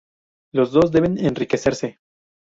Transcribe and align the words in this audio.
Los 0.51 0.71
dos 0.71 0.91
deben 0.91 1.23
enriquecerse. 1.23 1.99